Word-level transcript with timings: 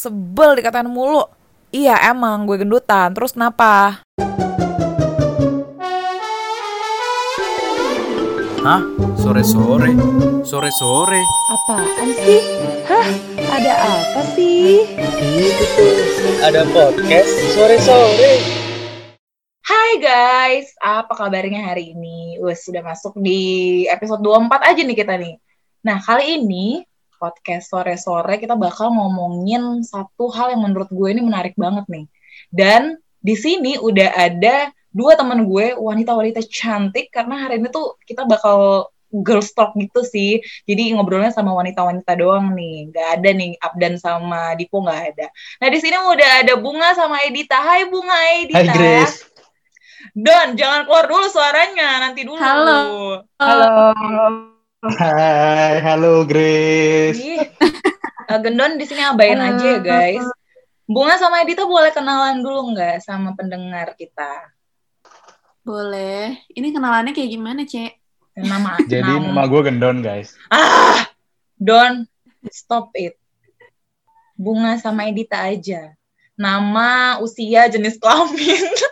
sebel 0.00 0.56
dikatain 0.56 0.88
mulu. 0.88 1.28
Iya 1.68 2.08
emang 2.08 2.48
gue 2.48 2.56
gendutan, 2.56 3.12
terus 3.12 3.36
kenapa? 3.36 4.00
Hah? 8.64 8.80
Sore-sore? 9.20 9.92
Sore-sore? 10.40 11.20
Apaan 11.52 12.08
sih? 12.16 12.40
Hah? 12.88 13.08
Ada 13.60 13.72
apa 13.76 14.22
sih? 14.32 14.88
Itu 15.20 15.64
tuh, 15.76 15.96
ada 16.48 16.64
podcast 16.72 17.32
sore-sore. 17.52 18.40
Hai 19.60 20.00
guys, 20.00 20.72
apa 20.80 21.12
kabarnya 21.12 21.60
hari 21.60 21.92
ini? 21.92 22.40
Wes 22.40 22.64
sudah 22.64 22.80
masuk 22.80 23.20
di 23.20 23.84
episode 23.84 24.24
24 24.24 24.64
aja 24.64 24.80
nih 24.80 24.96
kita 24.96 25.20
nih. 25.20 25.36
Nah, 25.84 26.00
kali 26.00 26.40
ini 26.40 26.88
podcast 27.20 27.68
sore-sore 27.68 28.40
kita 28.40 28.56
bakal 28.56 28.88
ngomongin 28.88 29.84
satu 29.84 30.32
hal 30.32 30.56
yang 30.56 30.64
menurut 30.64 30.88
gue 30.88 31.08
ini 31.12 31.20
menarik 31.20 31.52
banget 31.60 31.84
nih. 31.92 32.08
Dan 32.48 32.96
di 33.20 33.36
sini 33.36 33.76
udah 33.76 34.16
ada 34.16 34.72
dua 34.90 35.14
temen 35.14 35.44
gue 35.44 35.76
wanita-wanita 35.76 36.40
cantik 36.48 37.12
karena 37.12 37.46
hari 37.46 37.60
ini 37.60 37.68
tuh 37.68 38.00
kita 38.08 38.24
bakal 38.24 38.88
girls 39.12 39.52
talk 39.52 39.76
gitu 39.76 40.00
sih. 40.06 40.40
Jadi 40.64 40.96
ngobrolnya 40.96 41.34
sama 41.34 41.52
wanita-wanita 41.52 42.16
doang 42.16 42.56
nih. 42.56 42.88
Gak 42.94 43.08
ada 43.20 43.30
nih 43.36 43.60
Abdan 43.60 44.00
sama 44.00 44.56
Dipo 44.56 44.80
gak 44.86 45.14
ada. 45.14 45.26
Nah 45.60 45.68
di 45.68 45.78
sini 45.82 45.98
udah 45.98 46.30
ada 46.46 46.54
Bunga 46.56 46.96
sama 46.96 47.20
Edita. 47.26 47.60
Hai 47.60 47.84
Bunga 47.90 48.18
Edita. 48.40 48.64
Hai 48.64 48.72
Grace. 48.72 49.28
Don, 50.16 50.56
jangan 50.56 50.88
keluar 50.88 51.06
dulu 51.06 51.28
suaranya, 51.28 52.08
nanti 52.08 52.24
dulu. 52.24 52.40
Halo. 52.40 52.80
Halo. 53.36 54.59
Hai, 54.80 55.76
halo 55.84 56.24
Grace. 56.24 57.20
Ih, 57.20 57.44
eh, 58.32 58.38
Gendon 58.40 58.80
di 58.80 58.88
sini 58.88 59.04
abain 59.04 59.36
aja 59.36 59.76
ya 59.76 59.76
guys. 59.76 60.24
Bunga 60.88 61.20
sama 61.20 61.44
Edita 61.44 61.68
boleh 61.68 61.92
kenalan 61.92 62.40
dulu 62.40 62.72
nggak 62.72 63.04
sama 63.04 63.36
pendengar 63.36 63.92
kita? 64.00 64.48
Boleh. 65.60 66.40
Ini 66.56 66.72
kenalannya 66.72 67.12
kayak 67.12 67.28
gimana, 67.28 67.68
Cek? 67.68 67.92
Nama 68.40 68.80
Jadi 68.88 69.04
nama. 69.04 69.20
nama 69.20 69.42
gue 69.52 69.60
Gendon 69.68 70.00
guys. 70.00 70.32
Ah, 70.48 71.12
Don, 71.60 72.08
stop 72.48 72.96
it. 72.96 73.20
Bunga 74.32 74.80
sama 74.80 75.12
Edita 75.12 75.44
aja. 75.44 75.92
Nama, 76.40 77.20
usia, 77.20 77.68
jenis 77.68 78.00
kelamin. 78.00 78.64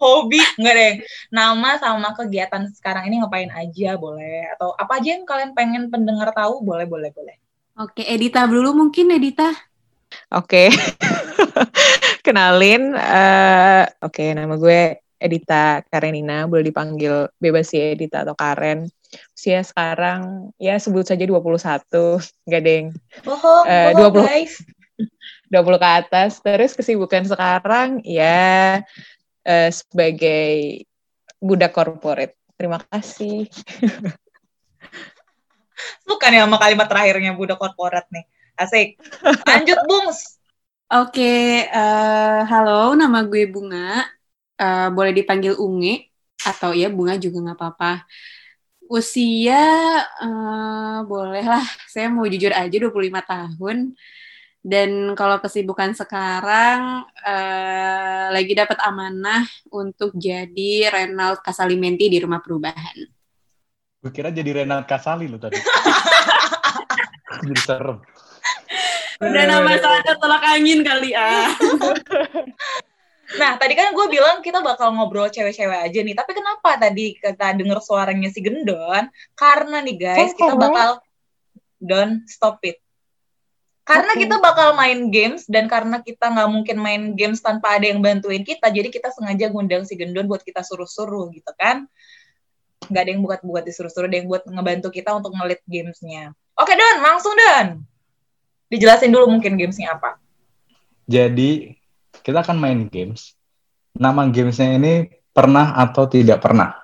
Hobi, 0.00 0.40
enggak 0.56 0.74
deh. 0.74 0.92
Nama 1.28 1.70
sama 1.76 2.16
kegiatan 2.16 2.64
sekarang 2.72 3.04
ini 3.06 3.20
ngapain 3.20 3.52
aja 3.52 4.00
boleh. 4.00 4.48
Atau 4.56 4.72
apa 4.74 4.96
aja 4.96 5.12
yang 5.12 5.28
kalian 5.28 5.52
pengen 5.52 5.92
pendengar 5.92 6.32
tahu 6.32 6.64
boleh, 6.64 6.88
boleh, 6.88 7.12
boleh. 7.12 7.36
Oke, 7.76 8.02
Edita 8.02 8.48
dulu 8.48 8.72
mungkin, 8.72 9.12
Edita. 9.12 9.52
Oke, 10.32 10.72
kenalin. 12.26 12.96
eh, 12.96 13.84
Oke, 14.02 14.34
nama 14.34 14.56
gue 14.56 14.98
Edita 15.20 15.84
Karenina, 15.86 16.48
boleh 16.48 16.64
dipanggil 16.64 17.28
bebas 17.36 17.70
sih 17.70 17.92
Edita 17.94 18.24
atau 18.24 18.32
Karen. 18.34 18.88
Usia 19.36 19.60
sekarang 19.60 20.50
ya 20.56 20.78
sebut 20.78 21.04
saja 21.04 21.22
21, 21.22 22.18
gak 22.46 22.62
deng. 22.62 22.94
Bohong, 23.22 23.64
Eh, 23.66 23.92
bohong 23.92 24.16
20. 24.16 24.26
guys. 24.26 24.54
20 25.52 25.76
ke 25.76 25.88
atas. 25.88 26.38
Terus 26.40 26.72
kesibukan 26.72 27.26
sekarang 27.26 28.00
ya 28.02 28.80
eh, 29.44 29.70
sebagai 29.72 30.84
budak 31.40 31.72
korporat. 31.72 32.36
Terima 32.56 32.78
kasih. 32.92 33.48
Suka 36.04 36.28
nih 36.28 36.44
sama 36.44 36.60
kalimat 36.60 36.86
terakhirnya 36.86 37.32
budak 37.32 37.56
korporat 37.56 38.04
nih. 38.12 38.24
Asik. 38.60 39.00
Lanjut, 39.48 39.80
Bungs. 39.88 40.36
Oke, 40.90 41.64
eh, 41.64 42.40
halo, 42.50 42.92
nama 42.98 43.24
gue 43.24 43.48
Bunga. 43.48 44.04
Eh, 44.60 44.88
boleh 44.92 45.12
dipanggil 45.16 45.56
Unge, 45.56 46.12
atau 46.44 46.76
ya 46.76 46.92
Bunga 46.92 47.16
juga 47.16 47.40
nggak 47.40 47.56
apa-apa. 47.56 48.04
Usia, 48.90 49.62
eh, 50.02 50.98
boleh 51.06 51.44
lah, 51.46 51.62
saya 51.86 52.10
mau 52.10 52.26
jujur 52.26 52.50
aja 52.52 52.76
25 52.76 53.22
tahun. 53.22 53.94
Dan 54.60 55.16
kalau 55.16 55.40
kesibukan 55.40 55.96
sekarang, 55.96 57.08
eh, 57.24 58.26
lagi 58.28 58.52
dapat 58.52 58.76
amanah 58.84 59.48
untuk 59.72 60.12
jadi 60.12 60.92
Renald 60.92 61.40
Kasalimenti 61.40 62.12
di 62.12 62.20
rumah 62.20 62.44
perubahan. 62.44 63.08
Gue 64.00 64.12
kira 64.12 64.28
jadi 64.28 64.64
Renat 64.64 64.84
Kasali 64.84 65.32
lo 65.32 65.40
tadi. 65.40 65.56
jadi 67.44 67.60
serem. 67.64 68.04
Udah 69.20 69.44
nama 69.44 69.76
sadar 69.76 70.16
tolak 70.16 70.44
angin 70.44 70.80
kali 70.80 71.12
ah. 71.12 71.52
Nah, 73.30 73.54
tadi 73.62 73.78
kan 73.78 73.94
gue 73.94 74.06
bilang 74.10 74.42
kita 74.42 74.58
bakal 74.58 74.90
ngobrol 74.90 75.30
cewek-cewek 75.30 75.86
aja 75.86 75.98
nih. 76.02 76.18
Tapi 76.18 76.34
kenapa 76.34 76.74
tadi 76.82 77.14
kita 77.14 77.54
denger 77.54 77.78
suaranya 77.78 78.26
si 78.26 78.42
Gendon? 78.42 79.06
Karena 79.38 79.78
nih 79.78 79.96
guys, 79.96 80.34
kita 80.34 80.58
bakal... 80.58 80.98
Don, 81.78 82.26
stop 82.26 82.58
it. 82.66 82.82
Karena 83.90 84.12
kita 84.14 84.38
bakal 84.38 84.78
main 84.78 85.10
games, 85.10 85.50
dan 85.50 85.66
karena 85.66 85.98
kita 85.98 86.30
nggak 86.30 86.46
mungkin 86.46 86.76
main 86.78 87.02
games 87.18 87.42
tanpa 87.42 87.74
ada 87.74 87.90
yang 87.90 87.98
bantuin 87.98 88.46
kita, 88.46 88.70
jadi 88.70 88.86
kita 88.86 89.10
sengaja 89.10 89.50
ngundang 89.50 89.82
si 89.82 89.98
Gendon 89.98 90.30
buat 90.30 90.46
kita 90.46 90.62
suruh-suruh 90.62 91.34
gitu 91.34 91.50
kan. 91.58 91.90
Nggak 92.86 93.02
ada 93.02 93.10
yang 93.10 93.22
buat 93.26 93.42
buat 93.42 93.66
disuruh-suruh, 93.66 94.06
ada 94.06 94.22
yang 94.22 94.30
buat 94.30 94.46
ngebantu 94.46 94.94
kita 94.94 95.10
untuk 95.10 95.34
ngelit 95.34 95.58
gamesnya. 95.66 96.30
Oke 96.54 96.78
Don, 96.78 96.96
langsung 97.02 97.34
Don. 97.34 97.82
Dijelasin 98.70 99.10
dulu 99.10 99.26
mungkin 99.26 99.58
gamesnya 99.58 99.98
apa. 99.98 100.22
Jadi 101.10 101.74
kita 102.22 102.46
akan 102.46 102.62
main 102.62 102.86
games. 102.86 103.34
Nama 103.98 104.30
gamesnya 104.30 104.78
ini 104.78 105.10
pernah 105.34 105.74
atau 105.74 106.06
tidak 106.06 106.38
pernah. 106.38 106.78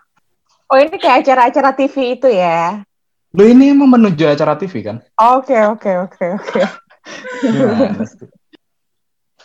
Oh 0.66 0.74
ini 0.74 0.98
kayak 0.98 1.22
acara-acara 1.22 1.70
TV 1.78 2.18
itu 2.18 2.26
ya? 2.26 2.82
Lo 3.30 3.46
ini 3.46 3.70
emang 3.70 3.94
menuju 3.94 4.26
acara 4.26 4.58
TV 4.58 4.82
kan? 4.82 4.98
Oke 5.14 5.54
oke 5.54 6.10
oke 6.10 6.24
oke. 6.42 6.58
Gimana 6.58 6.74
sih? 6.74 6.85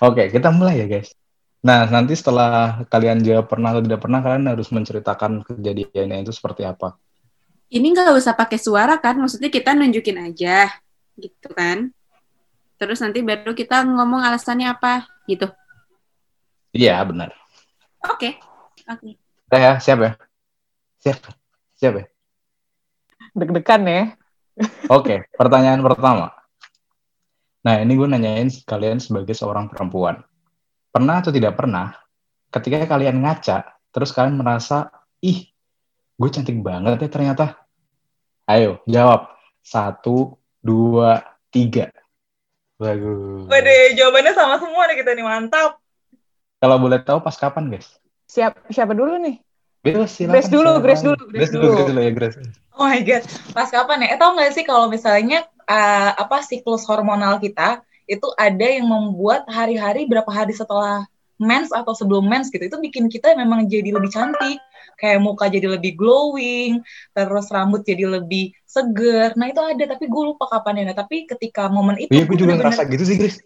Oke, 0.01 0.33
kita 0.33 0.49
mulai 0.49 0.81
ya 0.81 0.87
guys. 0.89 1.13
Nah, 1.61 1.85
nanti 1.85 2.17
setelah 2.17 2.81
kalian 2.89 3.21
jawab 3.21 3.45
pernah 3.45 3.69
atau 3.69 3.85
tidak 3.85 4.01
pernah, 4.01 4.17
kalian 4.25 4.49
harus 4.49 4.73
menceritakan 4.73 5.45
kejadiannya 5.45 6.25
itu 6.25 6.33
seperti 6.33 6.65
apa. 6.65 6.97
Ini 7.69 7.85
nggak 7.85 8.17
usah 8.17 8.33
pakai 8.33 8.57
suara 8.57 8.97
kan, 8.97 9.21
maksudnya 9.21 9.53
kita 9.53 9.77
nunjukin 9.77 10.17
aja, 10.17 10.73
gitu 11.21 11.53
kan? 11.53 11.93
Terus 12.81 12.97
nanti 12.97 13.21
baru 13.21 13.53
kita 13.53 13.85
ngomong 13.85 14.25
alasannya 14.25 14.73
apa, 14.73 15.05
gitu. 15.29 15.53
Iya, 16.73 16.97
benar. 17.05 17.37
Oke, 18.09 18.41
oke. 18.89 19.13
Udah 19.53 19.59
ya, 19.61 19.73
siap 19.77 20.01
ya? 20.01 20.11
Siap. 20.97 21.19
Siap 21.77 21.93
ya? 21.93 22.05
Deg-degan 23.37 23.85
ya? 23.85 24.03
Oke, 24.89 25.29
pertanyaan 25.37 25.85
pertama. 25.85 26.33
Nah, 27.61 27.77
ini 27.77 27.93
gue 27.93 28.09
nanyain 28.09 28.49
kalian 28.65 28.97
sebagai 28.97 29.37
seorang 29.37 29.69
perempuan. 29.69 30.25
Pernah 30.89 31.21
atau 31.21 31.29
tidak 31.29 31.61
pernah, 31.61 31.93
ketika 32.49 32.89
kalian 32.89 33.21
ngaca, 33.21 33.77
terus 33.93 34.09
kalian 34.09 34.41
merasa, 34.41 34.89
ih, 35.21 35.45
gue 36.17 36.29
cantik 36.33 36.57
banget 36.65 36.97
ya 36.97 37.09
ternyata. 37.09 37.45
Ayo, 38.49 38.81
jawab. 38.89 39.29
Satu, 39.61 40.41
dua, 40.57 41.21
tiga. 41.53 41.93
Bagus. 42.81 43.45
Waduh, 43.45 43.93
jawabannya 43.93 44.33
sama 44.33 44.57
semua 44.57 44.89
nih 44.89 44.97
kita 45.05 45.13
nih, 45.13 45.21
mantap. 45.21 45.77
Kalau 46.57 46.81
boleh 46.81 46.97
tahu 47.05 47.21
pas 47.21 47.37
kapan, 47.37 47.69
guys? 47.69 48.01
Siap 48.25 48.73
siapa 48.73 48.97
dulu 48.97 49.21
nih? 49.21 49.37
Grace, 49.85 50.17
silakan, 50.17 50.33
Grace 50.33 50.49
dulu, 50.49 50.69
silakan. 50.69 50.81
Grace 50.81 51.03
dulu, 51.05 51.23
Grace 51.29 51.53
dulu. 51.53 51.69
Grace 51.69 51.89
dulu 51.93 52.01
ya, 52.01 52.11
Grace. 52.13 52.37
Oh 52.73 52.89
my 52.89 53.01
god, 53.05 53.23
pas 53.53 53.69
kapan 53.69 54.01
ya? 54.01 54.07
Eh 54.13 54.17
tau 54.17 54.33
gak 54.33 54.53
sih 54.57 54.65
kalau 54.65 54.89
misalnya 54.89 55.45
uh, 55.71 56.11
apa 56.19 56.43
siklus 56.43 56.83
hormonal 56.83 57.39
kita 57.39 57.79
itu 58.03 58.27
ada 58.35 58.67
yang 58.67 58.91
membuat 58.91 59.47
hari-hari 59.47 60.03
berapa 60.03 60.27
hari 60.27 60.51
setelah 60.51 61.07
mens 61.39 61.71
atau 61.71 61.95
sebelum 61.95 62.27
mens 62.27 62.51
gitu 62.51 62.61
itu 62.61 62.77
bikin 62.77 63.07
kita 63.07 63.33
memang 63.39 63.65
jadi 63.71 63.95
lebih 63.95 64.11
cantik. 64.11 64.59
Kayak 64.99 65.23
muka 65.25 65.49
jadi 65.49 65.65
lebih 65.65 65.97
glowing 65.97 66.85
terus 67.17 67.49
rambut 67.49 67.81
jadi 67.81 68.05
lebih 68.05 68.53
seger. 68.69 69.33
Nah 69.33 69.49
itu 69.49 69.57
ada 69.57 69.97
tapi 69.97 70.05
gue 70.05 70.23
lupa 70.29 70.45
kapan 70.45 70.85
ya. 70.85 70.93
Tapi 70.93 71.25
ketika 71.25 71.71
momen 71.73 71.97
itu 71.97 72.13
Iya, 72.13 72.29
gue 72.29 72.37
juga 72.37 72.53
ngerasa 72.61 72.85
gitu 72.85 73.03
sih, 73.09 73.17
Grace. 73.17 73.41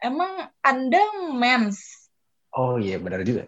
emang 0.00 0.48
anda 0.64 1.02
mens? 1.36 2.08
Oh 2.56 2.80
iya, 2.80 2.96
benar 2.96 3.20
juga. 3.20 3.44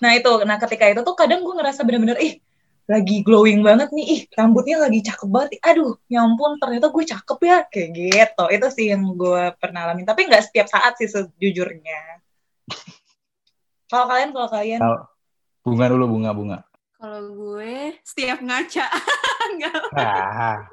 Nah 0.00 0.16
itu, 0.16 0.32
nah 0.48 0.56
ketika 0.56 0.88
itu 0.88 1.04
tuh 1.04 1.12
kadang 1.12 1.44
gue 1.44 1.54
ngerasa 1.58 1.84
bener-bener, 1.84 2.16
ih 2.22 2.40
lagi 2.88 3.20
glowing 3.20 3.60
banget 3.60 3.92
nih, 3.92 4.06
ih 4.16 4.20
rambutnya 4.32 4.80
lagi 4.80 5.04
cakep 5.04 5.28
banget, 5.28 5.60
aduh 5.60 6.00
ya 6.08 6.24
ampun 6.24 6.56
ternyata 6.56 6.88
gue 6.88 7.04
cakep 7.04 7.38
ya, 7.44 7.58
kayak 7.68 7.88
gitu. 7.92 8.44
Itu 8.48 8.66
sih 8.72 8.86
yang 8.88 9.04
gue 9.12 9.52
pernah 9.60 9.84
alamin, 9.84 10.08
tapi 10.08 10.24
nggak 10.24 10.48
setiap 10.48 10.72
saat 10.72 10.96
sih 10.96 11.04
sejujurnya. 11.04 12.24
Kalau 13.92 14.08
kalian, 14.08 14.32
kalau 14.32 14.48
kalian, 14.48 14.80
bunga 15.60 15.86
dulu, 15.92 16.04
bunga, 16.16 16.30
bunga. 16.32 16.58
Kalau 16.96 17.22
gue 17.28 17.92
setiap 18.08 18.40
ngaca, 18.40 18.86
nggak 19.60 19.72
Ah, 19.92 20.64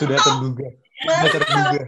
sudah 0.00 0.16
terduga. 0.16 0.68
Sudah 1.04 1.30
terduga. 1.36 1.82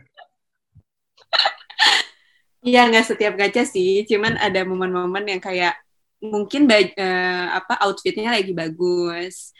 Iya 2.60 2.92
nggak 2.92 3.06
setiap 3.08 3.32
gacha 3.40 3.64
sih, 3.64 4.04
cuman 4.04 4.36
ada 4.36 4.60
momen-momen 4.68 5.24
yang 5.24 5.40
kayak 5.40 5.80
mungkin 6.20 6.68
baj- 6.68 6.96
eh, 6.96 7.46
apa 7.56 7.80
outfitnya 7.88 8.36
lagi 8.36 8.52
bagus, 8.52 9.56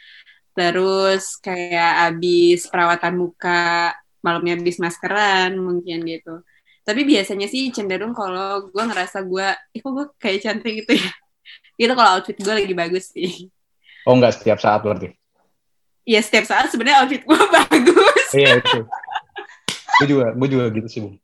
terus 0.53 1.35
kayak 1.41 2.13
abis 2.13 2.69
perawatan 2.69 3.17
muka, 3.17 3.97
malamnya 4.21 4.57
abis 4.61 4.77
maskeran 4.77 5.57
mungkin 5.57 6.05
gitu. 6.05 6.45
Tapi 6.81 7.01
biasanya 7.05 7.45
sih 7.49 7.69
cenderung 7.73 8.13
kalau 8.13 8.69
gue 8.69 8.83
ngerasa 8.83 9.21
gue, 9.25 9.47
ih 9.73 9.81
kok 9.81 9.91
gue 9.93 10.05
kayak 10.17 10.39
cantik 10.41 10.85
gitu 10.85 10.97
ya. 10.97 11.11
Itu 11.81 11.93
kalau 11.97 12.21
outfit 12.21 12.37
gue 12.37 12.53
lagi 12.53 12.73
bagus 12.77 13.09
sih. 13.09 13.49
Oh 14.05 14.17
nggak 14.17 14.41
setiap 14.41 14.57
saat 14.61 14.81
berarti? 14.81 15.13
Ya 16.05 16.21
setiap 16.21 16.45
saat 16.49 16.69
sebenarnya 16.69 17.05
outfit 17.05 17.21
gue 17.25 17.37
bagus. 17.57 18.27
Iya 18.33 18.63
itu. 18.63 18.79
gue 20.01 20.07
juga, 20.07 20.33
gue 20.33 20.47
juga 20.49 20.65
gitu 20.73 20.87
sih, 20.89 20.99
Bung. 21.05 21.15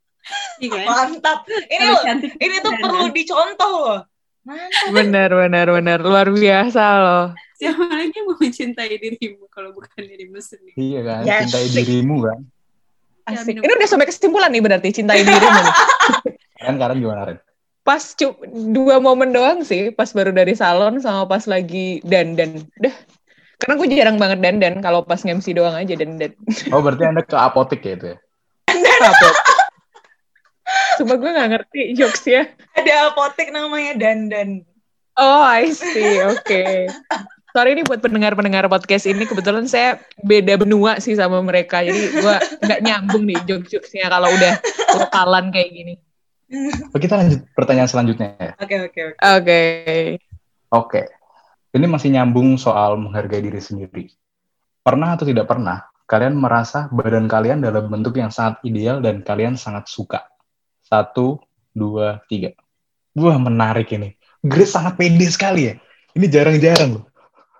Iya 0.61 0.69
kan? 0.69 0.85
Mantap. 0.85 1.39
Ini 1.49 1.85
cantik 2.05 2.33
ini 2.37 2.55
tuh 2.61 2.73
perlu 2.77 3.05
dicontoh 3.09 3.73
loh. 3.81 4.01
Mantap. 4.47 4.95
Benar, 4.95 5.29
benar, 5.35 5.67
benar. 5.69 5.99
Luar 5.99 6.27
biasa 6.31 6.83
loh. 6.97 7.25
Siapa 7.53 7.83
lagi 7.83 8.13
yang 8.13 8.25
mau 8.25 8.37
mencintai 8.37 8.95
dirimu 8.95 9.49
kalau 9.49 9.75
bukan 9.75 9.91
dirimu 9.99 10.39
sendiri? 10.39 10.77
Iya 10.77 10.99
kan, 11.03 11.21
Yes. 11.25 11.41
cintai 11.49 11.65
dirimu 11.73 12.15
kan. 12.23 12.39
Ya, 13.27 13.35
Asik. 13.35 13.59
Ini 13.59 13.67
udah 13.67 13.89
sampai 13.89 14.07
kesimpulan 14.07 14.47
nih 14.47 14.63
berarti 14.63 14.87
cintai 14.93 15.19
dirimu 15.19 15.59
nih. 15.59 15.75
Karen, 16.55 16.75
Karen 16.79 16.97
gimana, 16.97 17.21
Ren? 17.27 17.37
Pas 17.81 18.03
cu- 18.13 18.39
dua 18.69 18.99
momen 18.99 19.31
doang 19.31 19.63
sih, 19.63 19.91
pas 19.91 20.07
baru 20.07 20.31
dari 20.31 20.53
salon 20.53 20.99
sama 20.99 21.25
pas 21.25 21.43
lagi 21.43 21.99
dandan. 22.03 22.63
Udah. 22.77 22.95
Karena 23.57 23.73
gue 23.73 23.87
jarang 23.89 24.17
banget 24.17 24.39
dandan, 24.39 24.73
kalau 24.79 25.01
pas 25.01 25.17
nge-MC 25.17 25.51
doang 25.51 25.73
aja 25.73 25.91
dandan. 25.91 26.31
Oh 26.69 26.79
berarti 26.79 27.03
Anda 27.03 27.25
ke 27.25 27.33
apotek 27.33 27.81
ya 27.81 27.93
itu 27.95 28.05
ya? 28.13 28.17
Apa? 29.11 29.27
Cuma 30.97 31.13
gue 31.15 31.29
gak 31.29 31.49
ngerti 31.53 31.81
jokesnya. 31.93 32.51
Ada 32.73 33.13
apotek 33.13 33.53
namanya 33.53 33.93
Dandan. 33.97 34.65
Oh, 35.17 35.41
I 35.41 35.73
see. 35.73 36.21
Oke. 36.21 36.89
Sorry 37.57 37.73
nih 37.73 37.85
buat 37.89 38.01
pendengar-pendengar 38.05 38.69
podcast 38.69 39.09
ini. 39.09 39.25
Kebetulan 39.25 39.65
saya 39.65 39.97
beda 40.21 40.61
benua 40.61 41.01
sih 41.01 41.17
sama 41.17 41.41
mereka. 41.41 41.81
Jadi 41.81 42.21
gue 42.21 42.35
nggak 42.61 42.81
nyambung 42.85 43.25
nih 43.25 43.39
jokes-jokesnya 43.49 44.13
kalau 44.13 44.29
udah 44.29 44.53
lokalan 44.93 45.49
kayak 45.49 45.69
gini. 45.73 45.93
Oh, 46.93 46.99
kita 47.01 47.17
lanjut 47.17 47.43
pertanyaan 47.57 47.89
selanjutnya 47.89 48.37
ya. 48.37 48.53
Oke 48.61 48.75
oke 48.77 49.01
oke. 49.09 49.19
Oke. 49.19 49.61
Oke. 50.69 51.01
Ini 51.73 51.85
masih 51.89 52.09
nyambung 52.13 52.55
soal 52.61 52.95
menghargai 53.01 53.41
diri 53.41 53.59
sendiri. 53.59 54.05
Pernah 54.85 55.19
atau 55.19 55.27
tidak 55.27 55.49
pernah, 55.51 55.83
kalian 56.07 56.37
merasa 56.39 56.87
badan 56.93 57.27
kalian 57.27 57.59
dalam 57.59 57.91
bentuk 57.91 58.15
yang 58.15 58.31
sangat 58.31 58.63
ideal 58.63 59.03
dan 59.03 59.19
kalian 59.25 59.59
sangat 59.59 59.89
suka? 59.91 60.23
Satu, 60.87 61.43
dua, 61.75 62.23
tiga. 62.31 62.55
Wah, 63.11 63.35
menarik 63.35 63.91
ini. 63.91 64.15
Grace 64.39 64.71
sangat 64.71 64.95
pede 64.95 65.27
sekali 65.27 65.67
ya. 65.67 65.73
Ini 66.15 66.25
jarang-jarang 66.31 67.01
loh. 67.01 67.05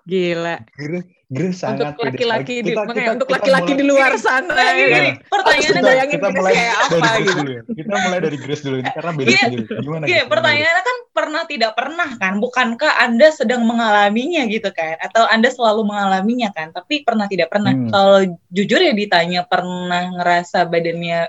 Gila. 0.08 0.64
Grace, 0.72 1.04
Grace 1.28 1.60
sangat 1.60 1.92
Untuk 1.92 2.08
pede 2.08 2.24
laki-laki 2.24 2.54
di. 2.64 2.72
Kita- 2.72 2.88
kita- 2.88 3.12
untuk 3.20 3.28
kita 3.28 3.36
laki-laki 3.36 3.72
mulai- 3.76 3.80
di 3.80 3.84
luar 3.84 4.12
sana. 4.16 4.54
Nah, 4.56 4.72
ya? 4.72 5.20
Pertanyaannya 5.28 5.68
Kita 5.68 5.84
bayangin 5.84 6.14
kita 6.16 6.24
Grace 6.24 6.38
mulai 6.40 6.52
kayak 6.56 6.72
apa 6.72 6.88
Grace 6.88 7.18
gitu. 7.20 7.32
dulu 7.36 7.50
ya. 7.52 7.62
Kita 7.68 7.94
mulai 8.00 8.18
dari 8.24 8.38
Grace 8.40 8.62
dulu 8.64 8.76
ini 8.80 8.90
karena 8.96 9.12
beda 9.12 9.28
Gini, 9.28 9.36
sendiri. 9.44 9.64
Gimana? 9.84 10.04
Grace? 10.08 10.28
pertanyaannya 10.32 10.84
kan 10.88 10.96
pernah 11.12 11.42
tidak 11.44 11.72
pernah 11.76 12.08
kan? 12.16 12.32
Bukankah 12.40 12.92
Anda 13.04 13.28
sedang 13.28 13.62
mengalaminya 13.68 14.42
gitu 14.48 14.70
kan? 14.72 14.96
Atau 15.04 15.22
Anda 15.28 15.48
selalu 15.52 15.82
mengalaminya 15.84 16.48
kan? 16.56 16.72
Tapi 16.72 17.04
pernah 17.04 17.28
tidak 17.28 17.52
pernah. 17.52 17.76
Hmm. 17.76 17.92
Kalau 17.92 18.18
jujur 18.48 18.80
ya 18.80 18.96
ditanya 18.96 19.44
pernah 19.44 20.08
ngerasa 20.16 20.64
badannya 20.64 21.28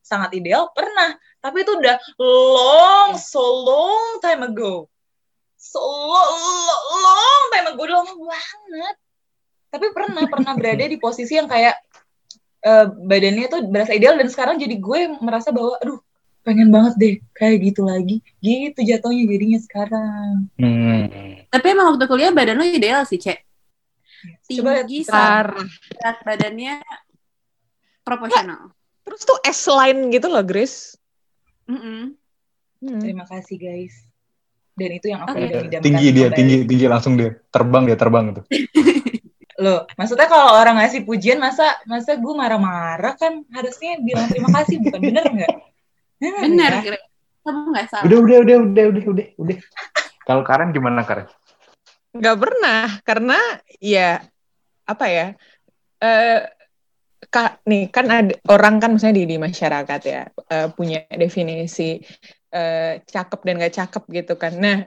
sangat 0.00 0.30
ideal, 0.38 0.70
pernah. 0.70 1.18
Tapi 1.40 1.64
itu 1.64 1.72
udah 1.72 1.96
long, 2.20 3.16
so 3.16 3.40
long 3.40 4.20
time 4.20 4.44
ago. 4.44 4.86
So 5.56 5.80
lo- 5.80 6.30
lo- 6.36 6.84
long 7.00 7.44
time 7.52 7.66
ago, 7.72 7.80
udah 7.80 7.96
lama 8.04 8.14
banget. 8.28 8.96
Tapi 9.70 9.86
pernah, 9.92 10.24
pernah 10.28 10.52
berada 10.52 10.84
di 10.84 10.98
posisi 11.00 11.36
yang 11.40 11.48
kayak 11.48 11.76
eh, 12.60 12.86
badannya 12.92 13.46
tuh 13.48 13.60
berasa 13.72 13.96
ideal 13.96 14.20
dan 14.20 14.28
sekarang 14.28 14.60
jadi 14.60 14.76
gue 14.76 15.00
merasa 15.24 15.48
bahwa 15.48 15.80
aduh 15.80 15.96
pengen 16.44 16.68
banget 16.68 16.94
deh 16.96 17.14
kayak 17.32 17.72
gitu 17.72 17.84
lagi 17.84 18.20
gitu 18.40 18.80
jatuhnya 18.80 19.24
jadinya 19.28 19.60
sekarang 19.60 20.32
Hmm. 20.60 21.40
Tapi 21.48 21.66
emang 21.72 21.96
waktu 21.96 22.04
kuliah 22.04 22.30
badan 22.30 22.60
lo 22.60 22.64
ideal 22.68 23.02
sih, 23.08 23.16
Cek. 23.16 23.42
Coba 24.60 24.84
Tinggi 24.84 25.08
sama 25.08 25.56
berat 25.96 26.16
badannya 26.20 26.74
proporsional. 28.04 28.70
Terus 29.08 29.20
tuh 29.24 29.38
S-line 29.42 30.12
gitu 30.12 30.28
loh, 30.28 30.44
Grace. 30.44 30.99
Mm-mm. 31.70 32.00
Hmm. 32.80 33.00
terima 33.00 33.24
kasih 33.30 33.56
guys 33.60 33.94
dan 34.74 34.90
itu 34.96 35.06
yang 35.12 35.22
aku 35.22 35.36
Oke. 35.36 35.46
udah 35.46 35.60
idamkan 35.62 35.84
tinggi 35.86 36.08
dia, 36.10 36.26
kembali. 36.26 36.38
tinggi, 36.38 36.56
tinggi 36.66 36.86
langsung 36.90 37.12
dia 37.14 37.30
terbang 37.52 37.82
dia 37.86 37.98
terbang 38.00 38.24
itu. 38.34 38.42
loh 39.64 39.84
maksudnya 39.92 40.24
kalau 40.24 40.56
orang 40.56 40.80
ngasih 40.80 41.04
pujian 41.04 41.36
masa 41.36 41.76
masa 41.84 42.16
gue 42.16 42.32
marah-marah 42.32 43.12
kan 43.20 43.44
harusnya 43.52 44.00
bilang 44.00 44.24
terima 44.32 44.48
kasih 44.56 44.80
bukan 44.80 45.00
bener 45.04 45.24
nggak 45.28 45.52
Bener. 46.44 47.00
Kamu 47.40 47.72
nggak 47.72 47.86
salah. 47.88 48.04
Udah, 48.04 48.18
udah, 48.20 48.36
udah, 48.44 48.56
udah, 48.60 48.84
udah, 48.92 49.04
udah, 49.08 49.26
udah. 49.40 49.58
Kalau 50.28 50.42
Karen 50.44 50.70
gimana 50.76 51.00
Karen? 51.08 51.26
Nggak 52.12 52.36
pernah, 52.36 52.84
karena 53.06 53.38
ya 53.80 54.20
apa 54.84 55.06
ya? 55.08 55.26
Eh 56.00 56.40
kak, 57.30 57.62
nih 57.64 57.88
kan 57.94 58.06
ada 58.10 58.34
orang 58.50 58.82
kan 58.82 58.90
misalnya 58.98 59.22
di, 59.22 59.24
di 59.30 59.36
masyarakat 59.38 60.00
ya 60.02 60.22
eh, 60.28 60.68
punya 60.74 61.06
definisi 61.14 62.02
eh, 62.50 63.00
cakep 63.06 63.40
dan 63.46 63.54
nggak 63.62 63.74
cakep 63.74 64.02
gitu 64.10 64.34
kan. 64.34 64.52
Nah 64.58 64.78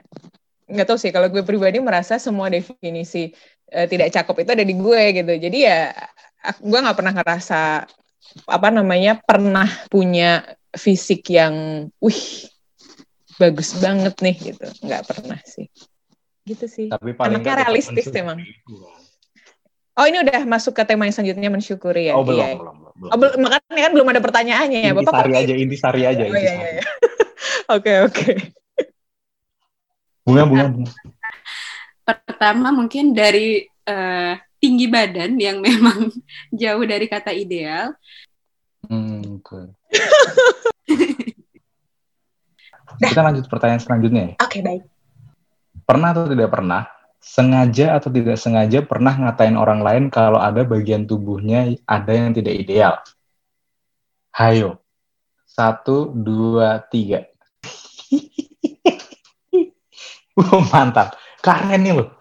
nggak 0.64 0.86
tahu 0.88 0.96
sih 1.00 1.12
kalau 1.12 1.28
gue 1.32 1.44
pribadi 1.44 1.80
merasa 1.80 2.20
semua 2.20 2.52
definisi 2.52 3.32
eh, 3.72 3.86
tidak 3.88 4.12
cakep 4.12 4.44
itu 4.44 4.50
ada 4.52 4.64
di 4.64 4.74
gue 4.76 5.02
gitu. 5.16 5.32
Jadi 5.40 5.58
ya 5.64 5.90
gue 6.60 6.78
nggak 6.84 6.96
pernah 6.96 7.12
ngerasa 7.16 7.60
apa 8.44 8.68
namanya 8.68 9.16
pernah 9.20 9.68
punya 9.88 10.44
fisik 10.76 11.24
yang 11.32 11.88
wih 12.00 12.48
bagus 13.40 13.72
banget 13.80 14.14
nih 14.20 14.36
gitu. 14.52 14.68
Nggak 14.84 15.02
pernah 15.08 15.40
sih. 15.48 15.68
Gitu 16.44 16.68
sih. 16.68 16.88
Tapi 16.92 17.16
paling 17.16 17.40
Anaknya 17.40 17.64
realistis 17.64 18.04
mensyukuri 18.04 18.20
emang. 18.20 18.38
itu 18.44 18.74
kan. 18.84 19.03
Oh 19.94 20.04
ini 20.04 20.18
udah 20.20 20.42
masuk 20.42 20.74
ke 20.74 20.82
tema 20.82 21.06
yang 21.06 21.14
selanjutnya 21.14 21.48
mensyukuri 21.48 22.10
ya? 22.10 22.18
Oh 22.18 22.26
belum, 22.26 22.42
Iya. 22.42 22.58
belum, 22.58 22.76
belum. 22.76 22.92
belum. 22.98 23.10
Oh, 23.10 23.16
belum. 23.16 23.34
makanya 23.40 23.80
kan 23.80 23.92
belum 23.94 24.08
ada 24.10 24.20
pertanyaannya 24.20 24.80
ya. 24.80 24.92
Bapak 24.92 25.12
kok- 25.22 25.38
aja, 25.38 25.54
intisari 25.54 26.02
aja, 26.02 26.18
Oh, 26.20 26.26
iya, 26.26 26.34
intisari. 26.34 26.58
iya, 26.58 26.70
iya. 26.74 26.84
Oke 27.74 27.92
oke. 28.02 28.28
Bunga, 30.20 30.42
bunga, 30.44 30.66
bunga. 30.68 30.92
Pertama 32.04 32.68
mungkin 32.68 33.16
dari 33.16 33.64
eh, 33.64 34.32
tinggi 34.58 34.84
badan 34.84 35.36
yang 35.36 35.60
memang 35.60 36.12
jauh 36.52 36.84
dari 36.84 37.06
kata 37.06 37.32
ideal. 37.32 37.94
Hmm, 38.84 39.40
oke. 39.40 39.72
Kita 42.94 43.20
lanjut 43.20 43.48
pertanyaan 43.48 43.80
selanjutnya 43.80 44.22
ya. 44.28 44.34
oke 44.38 44.58
baik 44.60 44.82
Pernah 45.84 46.08
atau 46.12 46.24
tidak 46.26 46.48
pernah, 46.48 46.88
sengaja 47.24 47.96
atau 47.96 48.12
tidak 48.12 48.36
sengaja 48.36 48.84
pernah 48.84 49.16
ngatain 49.16 49.56
orang 49.56 49.80
lain 49.80 50.04
kalau 50.12 50.36
ada 50.36 50.60
bagian 50.60 51.08
tubuhnya 51.08 51.72
ada 51.88 52.12
yang 52.12 52.36
tidak 52.36 52.52
ideal? 52.52 53.00
Hayo. 54.36 54.84
Satu, 55.48 56.12
dua, 56.12 56.84
tiga. 56.92 57.24
Mantap. 60.74 61.16
Keren 61.40 61.80
nih 61.80 61.94
loh. 61.96 62.12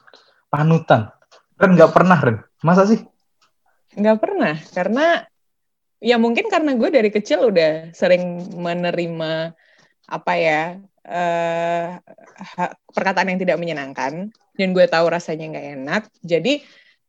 Panutan. 0.48 1.12
Ren 1.60 1.74
nggak 1.76 1.92
pernah, 1.92 2.18
Ren. 2.22 2.38
Masa 2.62 2.86
sih? 2.88 3.02
Nggak 3.94 4.18
pernah 4.22 4.56
karena 4.74 5.26
ya 6.02 6.18
mungkin 6.18 6.50
karena 6.50 6.74
gue 6.74 6.90
dari 6.90 7.10
kecil 7.14 7.54
udah 7.54 7.94
sering 7.94 8.42
menerima 8.58 9.54
apa 10.10 10.34
ya 10.36 10.82
ha- 12.58 12.76
perkataan 12.94 13.34
yang 13.34 13.42
tidak 13.42 13.58
menyenangkan 13.58 14.30
dan 14.32 14.68
gue 14.72 14.86
tahu 14.86 15.06
rasanya 15.10 15.46
nggak 15.52 15.68
enak. 15.82 16.04
Jadi 16.22 16.54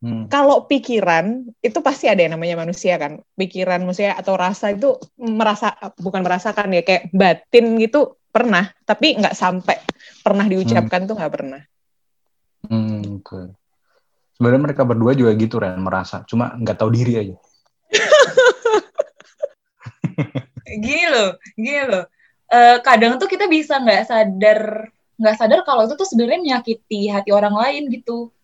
Hmm. 0.05 0.29
kalau 0.29 0.69
pikiran 0.69 1.49
itu 1.65 1.81
pasti 1.81 2.13
ada 2.13 2.21
yang 2.21 2.37
namanya 2.37 2.61
manusia 2.61 3.01
kan 3.01 3.25
pikiran 3.41 3.89
manusia 3.89 4.13
atau 4.13 4.37
rasa 4.37 4.77
itu 4.77 5.01
merasa 5.17 5.73
bukan 5.97 6.21
merasakan 6.21 6.77
ya 6.77 6.85
kayak 6.85 7.09
batin 7.09 7.81
gitu 7.81 8.21
pernah 8.29 8.69
tapi 8.85 9.17
nggak 9.17 9.33
sampai 9.33 9.81
pernah 10.21 10.45
diucapkan 10.45 11.09
tuh 11.09 11.17
nggak 11.17 11.33
pernah 11.33 11.65
Hmm, 12.69 13.21
oke. 13.21 13.53
Sebenarnya 14.37 14.63
mereka 14.73 14.83
berdua 14.89 15.13
juga 15.13 15.37
gitu, 15.37 15.61
Ren, 15.61 15.85
merasa. 15.85 16.25
Cuma 16.25 16.57
nggak 16.57 16.81
tahu 16.81 16.91
diri 16.97 17.13
aja. 17.21 17.37
gini 20.85 21.05
loh 21.13 21.37
gini 21.61 21.83
loh 21.85 22.09
Eh, 22.55 22.79
kadang 22.85 23.17
tuh 23.17 23.27
kita 23.27 23.51
bisa 23.51 23.83
nggak 23.83 24.05
sadar 24.05 24.61
nggak 25.15 25.37
sadar 25.39 25.61
kalau 25.63 25.87
itu 25.87 25.95
tuh 25.95 26.09
sebenarnya 26.09 26.41
menyakiti 26.43 27.07
hati 27.11 27.31
orang 27.31 27.55
lain 27.55 27.87
gitu 27.91 28.35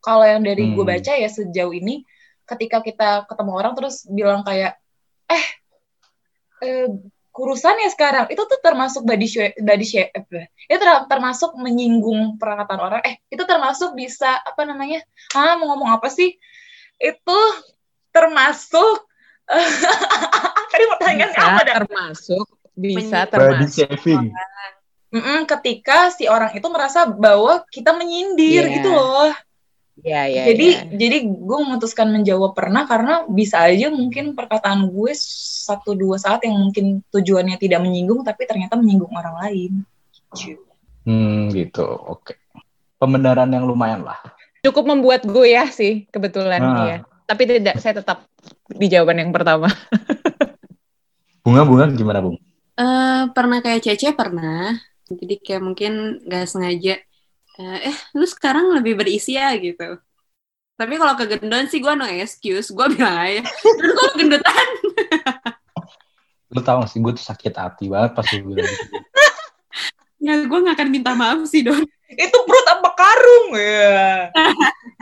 kalau 0.00 0.24
yang 0.24 0.40
dari 0.44 0.72
gue 0.72 0.84
Hmm. 0.84 0.92
baca 0.96 1.12
ya 1.16 1.28
sejauh 1.28 1.72
ini 1.72 2.04
ketika 2.44 2.84
kita 2.84 3.24
ketemu 3.24 3.52
orang 3.56 3.72
terus 3.72 4.04
bilang 4.08 4.44
kayak 4.44 4.76
eh, 5.28 5.46
eh 6.60 6.86
kurusan 7.34 7.74
ya 7.82 7.90
sekarang 7.90 8.30
itu 8.30 8.38
tuh 8.46 8.60
termasuk 8.62 9.02
body 9.02 9.26
shame, 9.26 9.54
body 9.58 9.82
shame 9.82 10.10
apa? 10.14 10.46
itu 10.70 10.78
ter- 10.78 11.06
termasuk 11.10 11.50
menyinggung 11.58 12.38
perkataan 12.38 12.78
orang 12.78 13.02
eh 13.02 13.18
itu 13.26 13.42
termasuk 13.42 13.90
bisa 13.98 14.38
apa 14.38 14.62
namanya 14.62 15.02
ah 15.34 15.58
mau 15.58 15.74
ngomong 15.74 15.98
apa 15.98 16.06
sih 16.12 16.30
itu 17.02 17.40
termasuk 18.14 19.02
tadi 20.72 20.84
pertanyaannya 20.94 21.34
Bisa 21.34 21.48
apa 21.50 21.60
dah 21.66 21.74
termasuk 21.82 22.46
bisa 22.74 23.18
Body 23.26 23.30
termasuk 23.34 23.88
shaming. 23.90 24.30
Mm-mm, 25.14 25.46
ketika 25.46 26.10
si 26.10 26.26
orang 26.26 26.50
itu 26.50 26.66
merasa 26.66 27.06
bahwa 27.06 27.62
kita 27.68 27.94
menyindir 27.94 28.66
Iya. 28.66 28.74
gitu 28.74 28.90
loh 28.90 29.30
ya 29.96 30.26
ya 30.26 30.42
jadi 30.44 30.68
ya. 30.68 30.80
jadi 30.90 31.16
gue 31.24 31.58
memutuskan 31.60 32.10
menjawab 32.10 32.50
pernah 32.50 32.82
karena 32.82 33.22
bisa 33.24 33.62
aja 33.62 33.88
mungkin 33.88 34.34
perkataan 34.34 34.90
gue 34.90 35.14
satu 35.14 35.94
dua 35.94 36.18
saat 36.18 36.42
yang 36.42 36.58
mungkin 36.58 36.98
tujuannya 37.08 37.54
tidak 37.56 37.78
menyinggung 37.78 38.20
tapi 38.20 38.42
ternyata 38.42 38.74
menyinggung 38.74 39.10
orang 39.10 39.38
lain 39.40 39.72
Gitu. 40.34 40.58
Hmm, 41.06 41.46
gitu. 41.48 41.86
Oke. 41.86 42.34
Pembenaran 42.96 43.46
yang 43.48 43.62
lumayan 43.64 44.02
lah. 44.02 44.18
cukup 44.60 44.82
membuat 44.88 45.22
gue 45.22 45.46
ya 45.46 45.68
sih 45.68 46.08
kebetulan 46.08 46.58
Ah. 46.58 46.84
ya 46.84 46.98
tapi 47.24 47.46
tidak 47.46 47.78
saya 47.78 47.94
tetap 47.94 48.26
di 48.66 48.88
jawaban 48.88 49.20
yang 49.20 49.30
pertama 49.30 49.70
Bunga-bunga 51.44 51.92
gimana, 51.92 52.18
Bung? 52.18 52.40
Eh, 52.74 53.22
pernah 53.30 53.60
kayak 53.60 53.84
Cece 53.84 54.10
pernah. 54.10 54.74
Jadi 55.04 55.34
kayak 55.38 55.62
mungkin 55.62 55.92
nggak 56.24 56.46
sengaja. 56.46 56.94
eh, 57.54 57.78
Eh, 57.86 57.96
lu 58.12 58.24
sekarang 58.24 58.72
lebih 58.72 58.96
berisi 58.96 59.36
ya 59.36 59.52
gitu. 59.54 60.00
Tapi 60.74 60.94
kalau 60.98 61.14
kegendon 61.14 61.70
sih 61.70 61.78
gue 61.78 61.92
no 61.94 62.02
excuse. 62.04 62.68
Gue 62.68 62.90
bilang 62.90 63.14
aja. 63.14 63.46
Terus 63.46 63.92
gue 63.94 64.08
gendutan. 64.18 64.66
Lu 66.50 66.60
tau 66.60 66.78
gak 66.82 66.90
sih, 66.90 66.98
gue 66.98 67.12
tuh 67.14 67.22
sakit 67.22 67.54
hati 67.54 67.86
banget 67.86 68.10
pas 68.12 68.26
lu 68.32 68.52
bilang 68.52 68.66
gitu. 68.66 68.96
Ya 70.24 70.40
gue 70.40 70.56
gak 70.56 70.80
akan 70.80 70.88
minta 70.88 71.12
maaf 71.12 71.44
sih 71.44 71.60
Don. 71.60 71.84
itu 72.08 72.38
perut 72.46 72.66
apa 72.70 72.90
karung 72.96 73.48
ya 73.58 74.30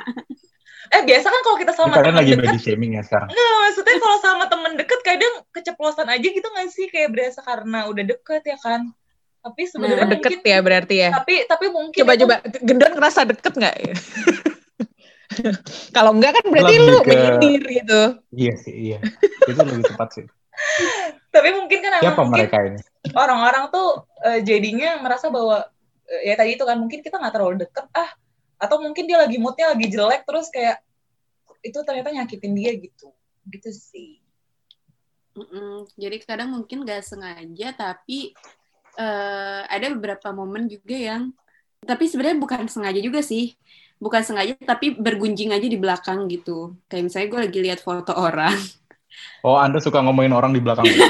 eh 0.95 1.03
biasa 1.05 1.27
kan 1.29 1.41
kalau 1.41 1.57
kita 1.57 1.73
sama 1.73 1.95
Kalian 1.95 2.05
teman 2.05 2.19
lagi 2.19 2.33
dekat 2.35 2.43
body 2.43 2.59
shaming 2.59 2.93
ya 2.97 3.03
sekarang. 3.07 3.29
Nggak, 3.31 3.53
maksudnya 3.63 3.97
kalau 3.97 4.19
sama 4.19 4.45
temen 4.51 4.73
deket 4.77 5.01
kadang 5.01 5.35
keceplosan 5.55 6.09
aja 6.09 6.27
gitu 6.27 6.43
nggak 6.43 6.69
sih 6.69 6.87
kayak 6.91 7.09
berasa 7.15 7.41
karena 7.41 7.87
udah 7.87 8.05
deket 8.05 8.43
ya 8.45 8.59
kan 8.59 8.91
tapi 9.43 9.63
sebenarnya 9.67 10.01
Nah, 10.01 10.09
deket 10.15 10.31
mungkin 10.39 10.41
ya 10.47 10.59
berarti 10.63 10.95
ya 10.97 11.11
tapi 11.13 11.35
tapi 11.45 11.67
mungkin 11.69 11.99
coba 11.99 12.13
itu- 12.15 12.21
coba 12.23 12.35
gendon 12.63 12.93
ngerasa 12.95 13.21
deket 13.27 13.53
nggak 13.53 13.77
kalau 15.97 16.13
enggak 16.13 16.33
kan 16.39 16.45
berarti 16.47 16.75
Lebih 16.77 16.87
lu 16.87 16.99
ke- 17.01 17.09
menyindir 17.11 17.63
gitu 17.83 18.03
Iya 18.33 18.55
sih, 18.57 18.73
iya. 18.73 18.99
Itu 19.45 19.61
lebih 19.61 19.93
tepat 19.93 20.09
sih. 20.17 20.25
tapi 21.35 21.49
mungkin 21.53 21.79
kan 21.81 22.01
Siapa 22.01 22.23
mungkin 22.23 22.49
mereka 22.49 22.59
ini? 22.65 22.81
orang-orang 23.13 23.69
tuh 23.69 24.09
eh, 24.25 24.41
jadinya 24.41 25.01
merasa 25.01 25.29
bahwa 25.29 25.65
eh, 26.07 26.29
ya 26.29 26.35
tadi 26.37 26.57
itu 26.57 26.65
kan 26.65 26.77
mungkin 26.77 27.01
kita 27.01 27.17
nggak 27.17 27.33
terlalu 27.33 27.65
deket 27.65 27.89
ah 27.93 28.11
atau 28.57 28.77
mungkin 28.79 29.09
dia 29.09 29.19
lagi 29.19 29.37
moodnya 29.41 29.75
lagi 29.75 29.89
jelek 29.89 30.23
terus 30.23 30.49
kayak 30.49 30.81
itu 31.61 31.77
ternyata 31.83 32.13
nyakitin 32.13 32.53
dia 32.55 32.71
gitu 32.77 33.11
gitu 33.49 33.69
sih 33.73 34.21
Mm-mm. 35.33 35.89
Jadi 35.97 36.17
kadang 36.29 36.53
mungkin 36.53 36.85
gak 36.85 37.09
sengaja 37.09 37.73
tapi 37.73 38.37
eh, 38.99 39.61
ada 39.69 39.87
beberapa 39.93 40.33
momen 40.33 40.69
juga 40.69 40.97
yang 40.97 41.23
tapi 41.83 42.07
sebenarnya 42.07 42.39
bukan 42.39 42.71
sengaja 42.71 43.01
juga 43.03 43.21
sih. 43.21 43.59
Bukan 44.03 44.23
sengaja 44.23 44.55
tapi 44.63 44.99
bergunjing 44.99 45.55
aja 45.55 45.67
di 45.67 45.79
belakang 45.79 46.27
gitu. 46.31 46.79
Kayak 46.91 47.11
misalnya 47.11 47.29
gue 47.31 47.41
lagi 47.49 47.59
lihat 47.63 47.81
foto 47.83 48.13
orang. 48.15 48.55
Oh, 49.45 49.61
Anda 49.61 49.77
suka 49.77 50.01
ngomongin 50.01 50.33
orang 50.33 50.57
di 50.57 50.63
belakang. 50.65 50.89
lu? 50.89 51.05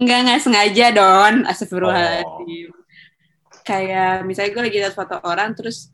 Enggak, 0.00 0.18
enggak 0.24 0.40
sengaja, 0.40 0.86
Don. 0.88 1.44
Astagfirullahaladzim. 1.44 2.72
Kayak 3.60 4.24
misalnya 4.24 4.50
gue 4.56 4.62
lagi 4.64 4.78
lihat 4.80 4.94
foto 4.96 5.20
orang, 5.20 5.52
terus, 5.52 5.92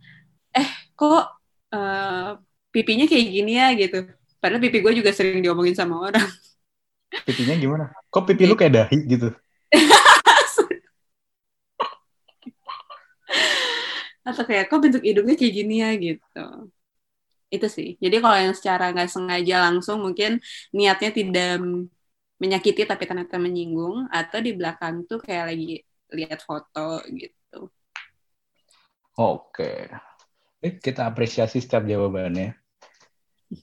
eh, 0.54 0.70
kok 0.94 1.34
eh, 1.74 2.30
pipinya 2.70 3.10
kayak 3.10 3.26
gini 3.26 3.52
ya, 3.58 3.74
gitu. 3.74 4.06
Padahal 4.38 4.62
pipi 4.62 4.78
gue 4.78 5.02
juga 5.02 5.10
sering 5.10 5.42
diomongin 5.42 5.74
sama 5.74 5.98
orang. 5.98 6.30
Pipinya 7.26 7.58
gimana? 7.58 7.84
Kok 8.06 8.22
pipi 8.30 8.46
lu 8.46 8.54
kayak 8.54 8.72
dahi 8.86 8.98
gitu? 9.10 9.28
Atau 14.28 14.44
kayak, 14.44 14.68
kok 14.68 14.84
bentuk 14.84 15.00
hidungnya 15.00 15.40
kayak 15.40 15.54
gini 15.56 15.74
ya, 15.80 15.90
gitu. 15.96 16.46
Itu 17.48 17.66
sih. 17.72 17.96
Jadi 17.96 18.20
kalau 18.20 18.36
yang 18.36 18.52
secara 18.52 18.92
nggak 18.92 19.08
sengaja 19.08 19.72
langsung, 19.72 20.04
mungkin 20.04 20.36
niatnya 20.68 21.16
tidak 21.16 21.64
menyakiti 22.36 22.84
tapi 22.84 23.08
ternyata 23.08 23.40
menyinggung, 23.40 24.04
atau 24.12 24.38
di 24.44 24.52
belakang 24.52 25.08
tuh 25.08 25.16
kayak 25.24 25.56
lagi 25.56 25.80
lihat 26.12 26.44
foto, 26.44 27.00
gitu. 27.08 27.72
Oke. 29.16 29.88
Kita 30.60 31.08
apresiasi 31.08 31.64
setiap 31.64 31.88
jawabannya. 31.88 32.52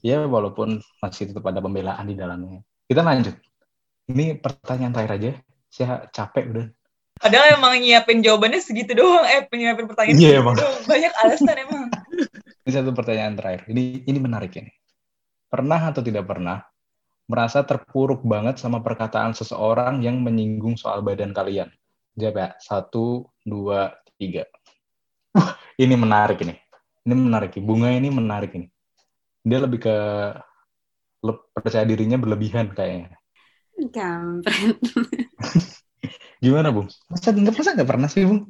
Ya, 0.02 0.26
walaupun 0.26 0.82
masih 0.98 1.30
tetap 1.30 1.46
ada 1.46 1.62
pembelaan 1.62 2.10
di 2.10 2.18
dalamnya. 2.18 2.66
Kita 2.90 3.06
lanjut. 3.06 3.38
Ini 4.10 4.42
pertanyaan 4.42 4.90
terakhir 4.90 5.14
aja. 5.14 5.30
Saya 5.70 6.10
capek 6.10 6.44
udah. 6.50 6.66
Padahal 7.16 7.56
emang 7.56 7.72
nyiapin 7.80 8.20
jawabannya 8.20 8.60
segitu 8.60 8.92
doang 8.92 9.24
eh 9.24 9.44
nyiapin 9.48 9.86
pertanyaan 9.88 10.16
Iya, 10.16 10.20
segitu 10.20 10.42
emang. 10.44 10.54
doang. 10.56 10.76
banyak 10.84 11.12
alasan 11.24 11.56
emang 11.58 11.82
Ini 12.66 12.82
satu 12.82 12.90
pertanyaan 12.90 13.38
terakhir. 13.38 13.62
Ini 13.70 14.02
ini 14.10 14.18
menarik 14.18 14.50
ini. 14.58 14.74
Pernah 15.46 15.94
atau 15.94 16.02
tidak 16.02 16.26
pernah 16.26 16.66
merasa 17.30 17.62
terpuruk 17.62 18.26
banget 18.26 18.58
sama 18.58 18.82
perkataan 18.82 19.38
seseorang 19.38 20.02
yang 20.02 20.18
menyinggung 20.18 20.74
soal 20.74 20.98
badan 20.98 21.30
kalian? 21.30 21.70
Jawab 22.18 22.34
ya. 22.42 22.48
Satu, 22.58 23.30
dua, 23.46 23.94
tiga. 24.18 24.50
Wah, 25.30 25.54
ini 25.78 25.94
menarik 25.94 26.42
ini. 26.42 26.58
Ini 27.06 27.14
menarik. 27.14 27.54
Bunga 27.62 27.94
ini 27.94 28.10
menarik 28.10 28.50
ini. 28.58 28.66
Dia 29.46 29.62
lebih 29.62 29.86
ke 29.86 29.96
percaya 31.54 31.86
dirinya 31.86 32.18
berlebihan 32.18 32.74
kayaknya. 32.74 33.14
Kampret. 33.94 34.74
Gimana, 36.44 36.68
Bung? 36.74 36.88
Masa 37.12 37.28
nggak 37.32 37.54
masa 37.58 37.70
nggak 37.76 37.90
pernah 37.90 38.08
sih, 38.12 38.22
Bung? 38.28 38.40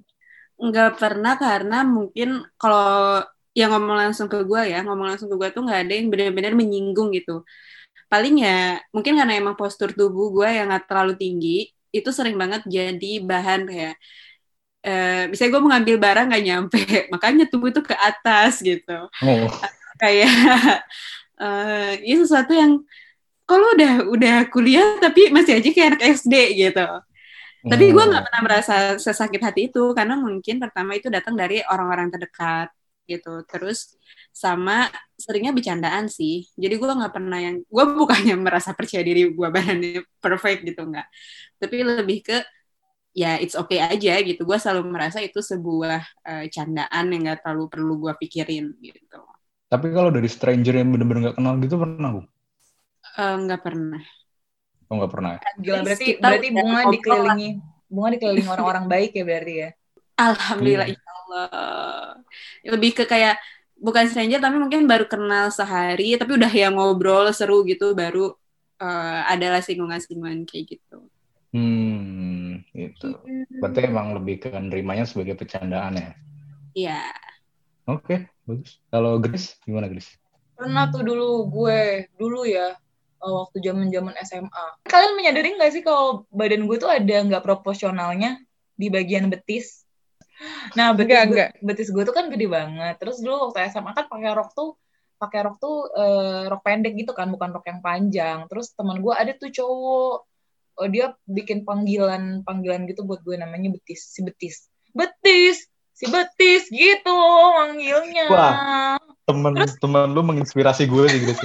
Nggak 0.57 0.90
pernah 1.00 1.33
karena 1.37 1.75
mungkin 1.85 2.28
kalau 2.61 3.21
yang 3.59 3.69
ngomong 3.73 3.97
langsung 4.02 4.28
ke 4.33 4.38
gue 4.49 4.61
ya, 4.73 4.76
ngomong 4.85 5.07
langsung 5.12 5.28
ke 5.33 5.37
gue 5.40 5.49
tuh 5.55 5.62
nggak 5.66 5.81
ada 5.88 5.93
yang 5.99 6.09
benar-benar 6.12 6.52
menyinggung 6.61 7.09
gitu. 7.16 7.45
Paling 8.12 8.35
ya 8.47 8.81
mungkin 8.95 9.14
karena 9.21 9.35
emang 9.40 9.57
postur 9.61 9.90
tubuh 9.99 10.26
gue 10.37 10.49
yang 10.57 10.66
nggak 10.71 10.85
terlalu 10.90 11.14
tinggi, 11.23 11.50
itu 11.97 12.11
sering 12.19 12.37
banget 12.43 12.62
jadi 12.76 13.09
bahan 13.31 13.61
kayak 13.71 13.95
eh 14.87 15.26
misalnya 15.31 15.50
gue 15.55 15.62
mau 15.64 15.71
ngambil 15.75 15.97
barang 16.05 16.26
nggak 16.31 16.45
nyampe, 16.49 16.78
makanya 17.14 17.45
tubuh 17.52 17.71
tuh 17.76 17.85
ke 17.90 17.97
atas 18.09 18.52
gitu. 18.64 18.93
Oh, 19.23 19.50
Kayak 20.00 20.28
eh 21.43 21.90
ini 22.05 22.16
sesuatu 22.25 22.52
yang 22.57 22.81
kalau 23.49 23.66
udah 23.76 23.93
udah 24.14 24.35
kuliah 24.52 24.99
tapi 25.02 25.31
masih 25.35 25.59
aja 25.61 25.69
kayak 25.75 25.88
anak 25.97 26.02
SD 26.16 26.35
gitu. 26.59 26.87
Tapi 27.66 27.85
gue 27.90 28.04
oh. 28.04 28.06
nggak 28.06 28.25
pernah 28.30 28.42
merasa 28.46 28.75
sesakit 28.96 29.42
hati 29.42 29.61
itu 29.68 29.90
karena 29.92 30.14
mungkin 30.14 30.62
pertama 30.62 30.94
itu 30.94 31.11
datang 31.11 31.35
dari 31.35 31.61
orang-orang 31.66 32.08
terdekat 32.14 32.70
gitu. 33.11 33.42
Terus 33.46 33.99
sama 34.30 34.87
seringnya 35.18 35.50
bercandaan 35.50 36.06
sih. 36.06 36.46
Jadi 36.54 36.75
gue 36.78 36.87
nggak 36.87 37.14
pernah 37.14 37.38
yang 37.42 37.56
gue 37.66 37.85
bukannya 37.99 38.35
merasa 38.46 38.70
percaya 38.73 39.02
diri 39.02 39.30
gue 39.30 39.49
badannya 39.50 40.02
perfect 40.23 40.61
gitu 40.62 40.82
nggak. 40.87 41.06
Tapi 41.58 41.76
lebih 41.82 42.18
ke 42.23 42.38
ya 43.16 43.38
it's 43.42 43.58
okay 43.58 43.82
aja 43.82 44.23
gitu. 44.23 44.46
Gue 44.46 44.58
selalu 44.62 44.87
merasa 44.90 45.18
itu 45.18 45.42
sebuah 45.42 46.00
eh, 46.23 46.46
candaan 46.54 47.04
yang 47.11 47.20
nggak 47.26 47.38
terlalu 47.42 47.64
perlu 47.73 47.92
gue 47.99 48.12
pikirin 48.23 48.78
gitu. 48.78 49.20
Tapi 49.66 49.90
kalau 49.90 50.14
dari 50.14 50.30
stranger 50.30 50.75
yang 50.78 50.94
bener-bener 50.94 51.30
nggak 51.30 51.37
kenal 51.42 51.54
gitu 51.58 51.75
pernah, 51.82 52.11
Bung? 52.14 52.26
Eh, 53.16 53.35
Nggak 53.42 53.61
pernah. 53.64 54.02
Oh, 54.87 54.95
nggak 54.97 55.12
pernah. 55.12 55.31
ya? 55.35 55.40
gila 55.59 55.78
berarti 55.83 56.05
Kita 56.14 56.23
berarti 56.23 56.47
udah 56.47 56.57
bunga 56.62 56.81
dikelilingi 56.88 57.50
bunga 57.87 58.09
dikelilingi 58.14 58.49
orang-orang 58.49 58.85
baik 58.93 59.11
ya 59.12 59.25
berarti 59.25 59.55
ya 59.57 59.71
Alhamdulillah, 60.16 60.88
Iya. 60.88 60.95
insya 60.97 61.11
Allah. 61.12 61.47
Lebih 62.64 62.90
ke 62.97 63.05
kayak 63.05 63.37
bukan 63.76 64.09
stranger 64.09 64.40
tapi 64.40 64.57
mungkin 64.57 64.88
baru 64.88 65.05
kenal 65.05 65.52
sehari, 65.52 66.16
tapi 66.16 66.40
udah 66.40 66.49
yang 66.49 66.81
ngobrol 66.81 67.28
seru 67.31 67.61
gitu, 67.62 67.93
baru 67.93 68.33
eh, 68.81 69.21
adalah 69.28 69.61
singgungan-singgungan 69.61 70.49
kayak 70.49 70.73
gitu. 70.73 71.05
Hmm, 71.52 72.64
itu. 72.73 73.12
Berarti 73.61 73.81
emang 73.85 74.16
lebih 74.16 74.45
ke 74.45 74.49
nerimanya 74.52 75.05
sebagai 75.05 75.37
bercandaan 75.37 75.97
ya. 75.97 76.11
Iya. 76.73 77.00
Oke, 77.87 78.33
bagus. 78.43 78.81
Kalau 78.88 79.21
Grace, 79.21 79.61
gimana 79.62 79.87
Grace? 79.87 80.16
pernah 80.57 80.88
tuh 80.88 81.05
dulu 81.05 81.45
gue 81.52 82.09
dulu 82.16 82.49
ya 82.49 82.73
waktu 83.20 83.56
zaman 83.64 83.88
zaman 83.88 84.14
SMA 84.23 84.64
kalian 84.87 85.12
menyadari 85.16 85.56
nggak 85.56 85.73
sih 85.73 85.82
kalau 85.82 86.28
badan 86.28 86.68
gue 86.68 86.76
tuh 86.76 86.90
ada 86.90 87.16
nggak 87.25 87.42
proporsionalnya 87.42 88.40
di 88.76 88.92
bagian 88.92 89.32
betis? 89.32 89.88
Nah 90.76 90.92
betis 90.92 91.08
Enggak, 91.08 91.25
gue, 91.25 91.32
enggak. 91.32 91.50
betis 91.64 91.88
gue 91.88 92.02
tuh 92.04 92.14
kan 92.14 92.28
gede 92.28 92.46
banget. 92.46 92.94
Terus 93.00 93.25
dulu 93.25 93.50
waktu 93.50 93.73
SMA 93.73 93.96
kan 93.96 94.06
pakai 94.06 94.30
rok 94.37 94.52
tuh 94.52 94.76
pakai 95.16 95.49
rok 95.49 95.56
tuh 95.56 95.88
eh, 95.96 96.44
rok 96.52 96.61
pendek 96.61 96.92
gitu 96.92 97.16
kan 97.16 97.32
bukan 97.32 97.56
rok 97.56 97.64
yang 97.64 97.80
panjang. 97.80 98.44
Terus 98.52 98.76
teman 98.76 99.00
gue 99.00 99.12
ada 99.16 99.32
tuh 99.32 99.49
cowok. 99.49 100.16
Oh, 100.76 100.88
dia 100.92 101.16
bikin 101.25 101.64
panggilan 101.64 102.44
panggilan 102.44 102.85
gitu 102.85 103.08
buat 103.08 103.25
gue 103.25 103.40
namanya 103.40 103.73
betis 103.73 104.12
si 104.12 104.20
betis. 104.20 104.68
Betis! 104.92 105.64
Si 105.96 106.04
betis! 106.04 106.68
Gitu 106.68 107.16
manggilnya. 107.56 108.28
Wah. 108.28 109.00
Temen 109.25 109.56
temen 109.80 110.12
lu 110.12 110.20
menginspirasi 110.20 110.85
gue 110.85 111.04
sih 111.08 111.20
Grace. 111.25 111.40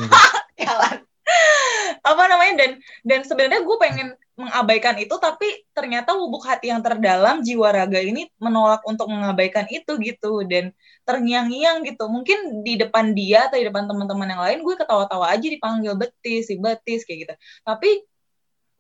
Dan 3.02 3.26
sebenarnya 3.26 3.66
gue 3.66 3.78
pengen 3.82 4.08
mengabaikan 4.38 4.98
itu 4.98 5.14
tapi 5.22 5.66
ternyata 5.76 6.14
lubuk 6.18 6.46
hati 6.46 6.74
yang 6.74 6.82
terdalam 6.82 7.46
jiwa 7.46 7.70
raga 7.74 8.00
ini 8.02 8.30
menolak 8.38 8.82
untuk 8.86 9.10
mengabaikan 9.10 9.66
itu 9.70 9.98
gitu. 9.98 10.46
Dan 10.46 10.74
terngiang-ngiang 11.06 11.82
gitu. 11.86 12.06
Mungkin 12.08 12.62
di 12.62 12.78
depan 12.78 13.18
dia 13.18 13.50
atau 13.50 13.58
di 13.58 13.66
depan 13.68 13.90
teman-teman 13.90 14.30
yang 14.30 14.42
lain 14.42 14.60
gue 14.62 14.76
ketawa-tawa 14.78 15.34
aja 15.34 15.46
dipanggil 15.50 15.98
betis 15.98 16.50
si 16.50 16.62
betis 16.62 17.02
kayak 17.04 17.20
gitu. 17.26 17.34
Tapi 17.66 17.90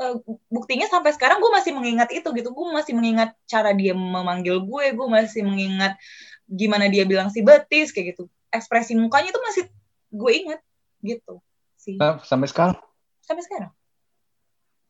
eh, 0.01 0.15
buktinya 0.53 0.85
sampai 0.85 1.11
sekarang 1.17 1.41
gue 1.41 1.51
masih 1.51 1.71
mengingat 1.73 2.09
itu 2.13 2.29
gitu. 2.37 2.53
Gue 2.53 2.65
masih 2.69 2.93
mengingat 2.93 3.33
cara 3.49 3.73
dia 3.73 3.97
memanggil 3.97 4.61
gue 4.61 4.85
gue 4.93 5.07
masih 5.09 5.41
mengingat 5.41 5.97
gimana 6.45 6.91
dia 6.93 7.09
bilang 7.09 7.33
si 7.33 7.41
betis 7.41 7.89
kayak 7.89 8.13
gitu. 8.13 8.29
Ekspresi 8.53 8.93
mukanya 8.93 9.33
itu 9.33 9.41
masih 9.41 9.63
gue 10.13 10.31
ingat 10.45 10.59
gitu 11.01 11.41
sih. 11.81 11.97
Nah, 11.97 12.21
sampai 12.21 12.45
sekarang? 12.45 12.77
Sampai 13.25 13.41
sekarang 13.41 13.73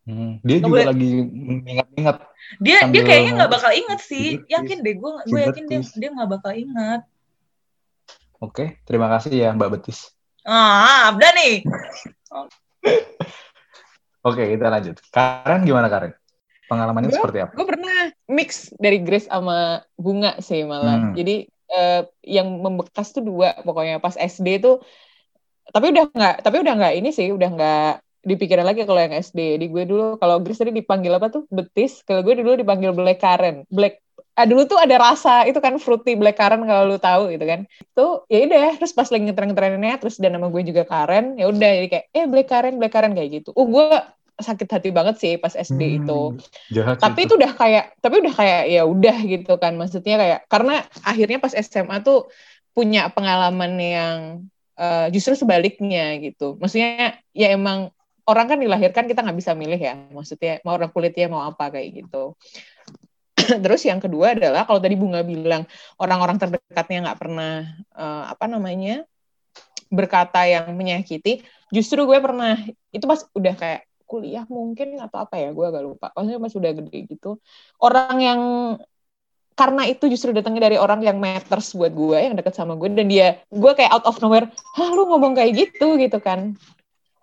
hmm, 0.08 0.32
dia 0.42 0.58
juga 0.60 0.82
boleh. 0.82 0.88
lagi 0.90 1.10
mengingat-ingat. 1.30 2.18
dia 2.60 2.78
dia 2.90 3.02
kayaknya 3.06 3.32
nggak 3.38 3.52
bakal 3.52 3.72
inget 3.72 4.00
sih 4.02 4.42
yakin 4.50 4.82
deh 4.82 4.96
gue 4.98 5.12
gue 5.30 5.40
yakin 5.46 5.64
dia 5.70 5.80
dia 5.86 6.10
nggak 6.12 6.30
bakal 6.40 6.52
inget 6.54 7.02
Oke, 8.42 8.82
terima 8.90 9.06
kasih 9.06 9.30
ya 9.38 9.50
Mbak 9.54 9.70
Betis. 9.70 10.10
ah 10.42 11.14
udah 11.14 11.32
nih 11.38 11.62
Oke, 14.22 14.54
kita 14.54 14.70
lanjut. 14.70 15.02
Karen 15.10 15.66
gimana 15.66 15.90
Karen? 15.90 16.14
Pengalamannya 16.70 17.10
Gua- 17.10 17.18
seperti 17.26 17.38
apa? 17.42 17.52
gue 17.58 17.66
pernah 17.68 17.98
mix 18.30 18.70
dari 18.78 19.02
Grace 19.02 19.26
sama 19.26 19.82
Bunga 19.98 20.38
sih 20.40 20.62
malah. 20.62 21.10
Hmm. 21.10 21.14
Jadi 21.18 21.50
eh, 21.50 22.02
yang 22.24 22.62
membekas 22.62 23.12
tuh 23.12 23.26
dua 23.26 23.58
pokoknya 23.66 23.98
pas 23.98 24.14
SD 24.14 24.62
tuh. 24.62 24.78
Tapi 25.72 25.90
udah 25.90 26.06
nggak, 26.12 26.36
tapi 26.46 26.58
udah 26.62 26.74
nggak 26.78 26.94
ini 27.02 27.10
sih, 27.10 27.34
udah 27.34 27.50
nggak 27.50 27.92
dipikirin 28.22 28.66
lagi 28.66 28.86
kalau 28.86 29.02
yang 29.02 29.14
SD. 29.18 29.62
Di 29.62 29.66
gue 29.70 29.84
dulu 29.86 30.18
kalau 30.22 30.42
Grace 30.42 30.62
tadi 30.62 30.74
dipanggil 30.74 31.14
apa 31.14 31.28
tuh 31.34 31.44
betis, 31.50 32.06
kalau 32.06 32.22
gue 32.22 32.38
dulu 32.38 32.58
dipanggil 32.58 32.94
black 32.94 33.20
currant. 33.22 33.66
Black 33.68 34.02
ah, 34.38 34.48
dulu 34.48 34.64
tuh 34.66 34.80
ada 34.80 34.96
rasa 34.96 35.44
itu 35.50 35.60
kan 35.60 35.76
fruity 35.82 36.16
black 36.16 36.38
currant 36.40 36.64
kalau 36.64 36.84
lu 36.90 36.98
tahu 37.02 37.34
gitu 37.34 37.46
kan. 37.46 37.66
Itu 37.68 38.26
ya 38.30 38.46
udah 38.46 38.78
terus 38.78 38.94
pas 38.94 39.10
lagi 39.10 39.24
ngetren-trennya 39.30 39.96
terus 39.98 40.16
dan 40.22 40.38
nama 40.38 40.48
gue 40.48 40.64
juga 40.64 40.86
Karen, 40.88 41.36
ya 41.38 41.50
udah 41.50 41.72
jadi 41.82 41.88
kayak 41.90 42.06
eh 42.14 42.26
black 42.30 42.48
currant, 42.48 42.76
black 42.78 42.94
currant 42.94 43.14
kayak 43.18 43.30
gitu. 43.42 43.50
Uh 43.58 43.68
gue 43.68 43.88
sakit 44.42 44.68
hati 44.68 44.90
banget 44.90 45.16
sih 45.22 45.34
pas 45.38 45.54
SD 45.54 46.02
itu 46.02 46.34
Hmm, 46.34 46.42
Jahat 46.74 46.98
sih 46.98 47.04
tapi 47.06 47.20
itu 47.30 47.34
udah 47.38 47.52
kayak 47.54 47.86
tapi 48.02 48.16
udah 48.26 48.34
kayak 48.34 48.62
ya 48.74 48.82
udah 48.84 49.18
gitu 49.30 49.54
kan 49.62 49.78
maksudnya 49.78 50.16
kayak 50.18 50.40
karena 50.50 50.84
akhirnya 51.06 51.38
pas 51.38 51.54
SMA 51.54 52.02
tuh 52.02 52.28
punya 52.74 53.14
pengalaman 53.14 53.74
yang 53.78 54.18
eh, 54.76 55.08
justru 55.14 55.38
sebaliknya 55.38 56.18
gitu 56.20 56.58
maksudnya 56.58 57.22
ya 57.32 57.54
emang 57.54 57.94
orang 58.28 58.46
kan 58.46 58.58
dilahirkan 58.58 59.06
kita 59.10 59.26
nggak 59.26 59.38
bisa 59.38 59.52
milih 59.58 59.80
ya 59.80 59.96
maksudnya 60.14 60.62
mau 60.66 60.78
orang 60.78 60.92
kulitnya 60.94 61.28
mau 61.32 61.46
apa 61.46 61.74
kayak 61.74 62.06
gitu. 62.06 62.38
Terus 63.64 63.82
yang 63.88 63.98
kedua 63.98 64.38
adalah 64.38 64.66
kalau 64.70 64.80
tadi 64.84 64.96
bunga 65.00 65.26
bilang 65.26 65.66
orang-orang 65.98 66.38
terdekatnya 66.38 67.10
nggak 67.10 67.20
pernah 67.20 67.54
eh, 67.98 68.24
apa 68.30 68.46
namanya 68.46 69.06
berkata 69.92 70.48
yang 70.48 70.72
menyakiti 70.72 71.44
justru 71.68 72.08
gue 72.08 72.20
pernah 72.24 72.56
itu 72.96 73.04
pas 73.04 73.28
udah 73.36 73.54
kayak 73.60 73.82
kuliah 74.08 74.44
mungkin 74.52 75.00
atau 75.00 75.24
apa 75.24 75.40
ya 75.40 75.56
gue 75.56 75.66
agak 75.66 75.84
lupa. 75.88 76.08
Maksudnya 76.12 76.40
pas 76.44 76.54
udah 76.56 76.72
gede 76.76 77.00
gitu. 77.08 77.40
Orang 77.80 78.20
yang 78.20 78.42
karena 79.56 79.84
itu 79.88 80.08
justru 80.12 80.32
datangnya 80.32 80.72
dari 80.72 80.78
orang 80.80 81.04
yang 81.04 81.20
matters 81.20 81.76
buat 81.76 81.92
gue 81.92 82.18
yang 82.18 82.36
deket 82.40 82.56
sama 82.56 82.76
gue 82.80 82.88
dan 82.92 83.08
dia 83.08 83.44
gue 83.52 83.72
kayak 83.76 83.92
out 83.92 84.06
of 84.08 84.18
nowhere 84.24 84.48
hah 84.80 84.90
lu 84.96 85.06
ngomong 85.12 85.36
kayak 85.38 85.54
gitu 85.54 86.00
gitu 86.00 86.18
kan 86.18 86.56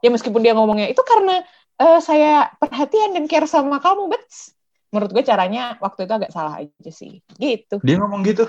ya 0.02 0.08
meskipun 0.10 0.40
dia 0.42 0.54
ngomongnya 0.54 0.90
itu 0.90 1.02
karena 1.02 1.42
eh, 1.78 2.00
saya 2.02 2.50
perhatian 2.58 3.14
dan 3.14 3.24
care 3.30 3.46
sama 3.46 3.78
kamu 3.82 4.10
bet 4.10 4.26
menurut 4.88 5.10
gue 5.12 5.24
caranya 5.24 5.76
waktu 5.84 6.08
itu 6.08 6.12
agak 6.16 6.32
salah 6.32 6.64
aja 6.64 6.90
sih. 6.92 7.20
Gitu. 7.36 7.76
Dia 7.84 7.96
ngomong 8.00 8.24
gitu. 8.24 8.46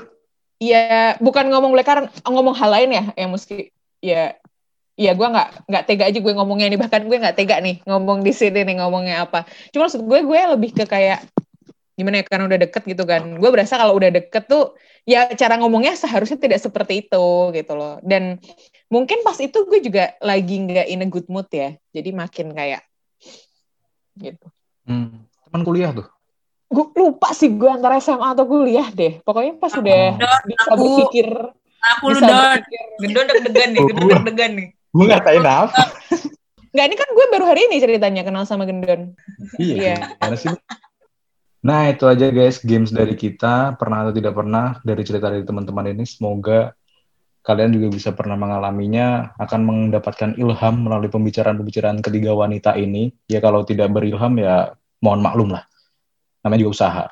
ya 0.59 1.15
bukan 1.23 1.47
ngomong 1.47 1.71
lekaran 1.71 2.11
ngomong 2.27 2.51
hal 2.51 2.67
lain 2.67 2.91
ya 2.91 3.03
yang 3.15 3.31
mesti 3.31 3.71
ya 4.03 4.35
ya 4.99 5.15
gue 5.15 5.27
nggak 5.31 5.71
nggak 5.71 5.83
tega 5.87 6.11
aja 6.11 6.19
gue 6.19 6.33
ngomongnya 6.35 6.67
nih 6.67 6.75
bahkan 6.75 7.07
gue 7.07 7.15
nggak 7.15 7.39
tega 7.39 7.63
nih 7.63 7.79
ngomong 7.87 8.19
di 8.27 8.35
sini 8.35 8.67
nih 8.67 8.75
ngomongnya 8.83 9.23
apa. 9.23 9.47
Cuma 9.71 9.87
maksud 9.87 10.03
gue 10.03 10.19
gue 10.19 10.39
lebih 10.59 10.75
ke 10.75 10.83
kayak 10.83 11.23
gimana 11.95 12.19
ya 12.19 12.25
karena 12.27 12.51
udah 12.51 12.59
deket 12.59 12.83
gitu 12.91 13.03
kan. 13.07 13.23
Gue 13.39 13.49
berasa 13.55 13.79
kalau 13.79 13.95
udah 13.95 14.11
deket 14.11 14.51
tuh 14.51 14.75
ya 15.07 15.31
cara 15.31 15.55
ngomongnya 15.63 15.95
seharusnya 15.95 16.35
tidak 16.35 16.59
seperti 16.59 17.07
itu 17.07 17.55
gitu 17.55 17.73
loh. 17.79 18.03
Dan 18.03 18.43
mungkin 18.89 19.21
pas 19.21 19.37
itu 19.37 19.53
gue 19.55 19.79
juga 19.81 20.17
lagi 20.19 20.55
nggak 20.59 20.87
in 20.87 21.01
a 21.01 21.07
good 21.07 21.25
mood 21.25 21.45
ya 21.47 21.73
jadi 21.89 22.09
makin 22.11 22.51
kayak 22.51 22.81
gitu 24.15 24.47
Hmm, 24.83 25.21
teman 25.45 25.61
kuliah 25.61 25.93
tuh. 25.93 26.09
gue 26.67 26.85
lupa 26.95 27.29
sih 27.31 27.47
gue 27.47 27.65
antara 27.65 27.97
SMA 27.97 28.25
atau 28.27 28.43
kuliah 28.43 28.89
deh 28.89 29.21
pokoknya 29.21 29.53
pas 29.55 29.69
udah 29.71 30.17
bisa 30.43 30.67
aku- 30.67 30.77
berpikir 30.79 31.29
Aku 31.79 32.11
lu 32.11 32.19
Don. 32.19 32.59
gendon 32.99 33.25
deg-degan 33.25 33.69
nih 33.71 33.81
gendon 33.87 34.09
deg-degan 34.19 34.51
nih 34.53 34.67
Gue 34.89 35.05
ngatain 35.05 35.45
apa? 35.45 35.85
Nggak, 36.69 36.85
ini 36.85 36.95
kan 36.95 37.09
gue 37.09 37.25
baru 37.29 37.45
hari 37.45 37.61
ini 37.65 37.77
ceritanya 37.77 38.21
kenal 38.21 38.41
sama 38.43 38.65
Gendon. 38.65 39.13
iya. 39.55 39.73
Iya. 39.75 39.95
Gimana 40.11 40.35
sih? 40.35 40.49
Nah, 41.61 41.81
itu 41.87 42.03
aja 42.03 42.25
guys 42.27 42.57
games 42.59 42.89
dari 42.89 43.13
kita. 43.13 43.73
Pernah 43.75 44.01
atau 44.03 44.13
tidak 44.13 44.33
pernah 44.33 44.81
dari 44.81 45.01
cerita 45.01 45.29
dari 45.29 45.41
teman-teman 45.41 45.89
ini. 45.89 46.03
Semoga 46.03 46.73
kalian 47.49 47.73
juga 47.73 47.89
bisa 47.89 48.13
pernah 48.13 48.37
mengalaminya, 48.37 49.33
akan 49.41 49.61
mendapatkan 49.65 50.37
ilham 50.37 50.85
melalui 50.85 51.09
pembicaraan-pembicaraan 51.09 51.97
ketiga 52.05 52.37
wanita 52.37 52.77
ini. 52.77 53.09
Ya 53.25 53.41
kalau 53.41 53.65
tidak 53.65 53.89
berilham 53.89 54.37
ya 54.37 54.77
mohon 55.01 55.25
maklum 55.25 55.57
lah. 55.57 55.65
Namanya 56.45 56.61
juga 56.61 56.73
usaha. 56.77 57.05